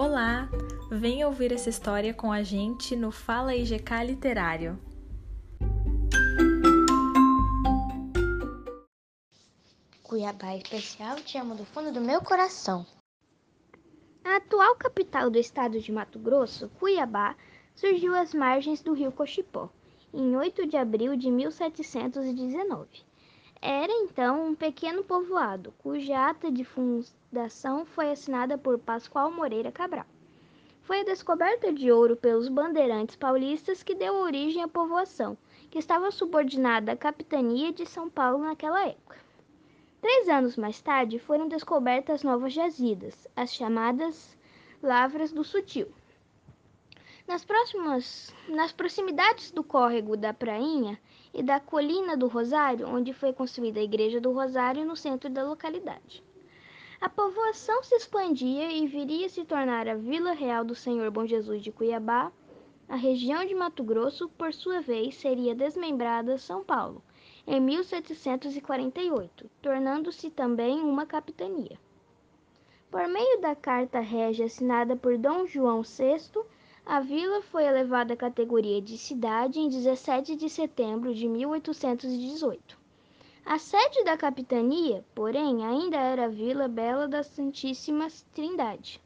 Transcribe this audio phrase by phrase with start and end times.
[0.00, 0.48] Olá!
[0.92, 4.78] Venha ouvir essa história com a gente no Fala IGK Literário.
[10.04, 12.86] Cuiabá Especial, te amo do fundo do meu coração.
[14.22, 17.34] A atual capital do estado de Mato Grosso, Cuiabá,
[17.74, 19.68] surgiu às margens do rio Cochipó,
[20.14, 23.07] em 8 de abril de 1719.
[23.60, 30.06] Era então um pequeno povoado, cuja ata de fundação foi assinada por Pascoal Moreira Cabral.
[30.82, 35.36] Foi a descoberta de ouro pelos bandeirantes paulistas que deu origem à povoação,
[35.70, 39.18] que estava subordinada à capitania de São Paulo naquela época.
[40.00, 44.38] Três anos mais tarde foram descobertas novas jazidas, as chamadas
[44.80, 45.88] Lavras do Sutil.
[47.28, 50.98] Nas, próximas, nas proximidades do córrego da Prainha
[51.34, 55.46] e da Colina do Rosário, onde foi construída a Igreja do Rosário no centro da
[55.46, 56.24] localidade.
[56.98, 61.26] A povoação se expandia e viria a se tornar a Vila Real do Senhor Bom
[61.26, 62.32] Jesus de Cuiabá.
[62.88, 67.02] A região de Mato Grosso, por sua vez, seria desmembrada São Paulo
[67.46, 71.78] em 1748, tornando-se também uma capitania.
[72.90, 76.42] Por meio da Carta Régia assinada por Dom João VI,
[76.88, 82.78] a vila foi elevada à categoria de cidade em 17 de setembro de 1818.
[83.44, 89.02] A sede da capitania, porém, ainda era a Vila Bela da Santíssima Trindade.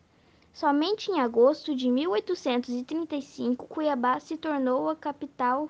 [0.53, 5.69] Somente em agosto de 1835, Cuiabá se tornou a capital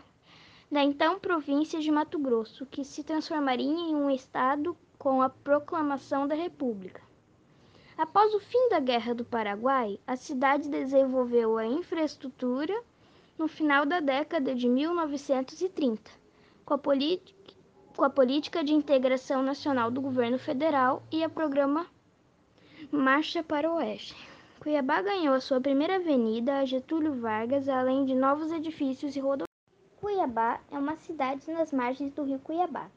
[0.71, 6.29] da então província de Mato Grosso, que se transformaria em um estado com a proclamação
[6.29, 7.01] da República.
[7.97, 12.75] Após o fim da Guerra do Paraguai, a cidade desenvolveu a infraestrutura
[13.39, 16.11] no final da década de 1930,
[16.65, 21.87] com a, com a política de integração nacional do governo federal e o programa
[22.91, 24.17] Marcha para o Oeste.
[24.59, 29.49] Cuiabá ganhou a sua primeira avenida, a Getúlio Vargas, além de novos edifícios e rodovias.
[30.01, 32.89] Cuiabá é uma cidade nas margens do rio Cuiabá.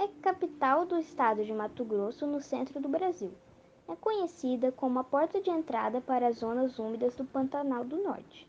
[0.00, 3.32] É capital do estado de Mato Grosso, no centro do Brasil
[3.88, 8.46] é conhecida como a porta de entrada para as zonas úmidas do Pantanal do Norte.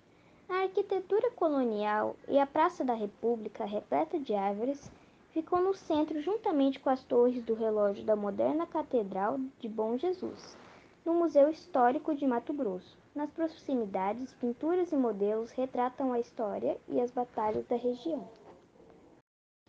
[0.47, 4.91] A arquitetura colonial e a Praça da República, repleta de árvores,
[5.31, 10.57] ficou no centro juntamente com as torres do relógio da moderna Catedral de Bom Jesus,
[11.03, 12.95] no Museu Histórico de Mato Grosso.
[13.15, 18.27] Nas proximidades, pinturas e modelos retratam a história e as batalhas da região.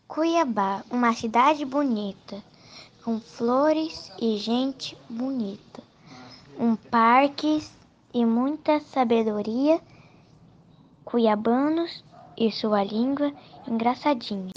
[0.07, 2.43] Cuiabá, uma cidade bonita
[3.05, 5.83] com flores e gente bonita,
[6.59, 7.63] um parque
[8.15, 9.79] e muita sabedoria,
[11.05, 12.03] cuiabanos
[12.35, 13.31] e sua língua
[13.69, 14.53] engraçadinha.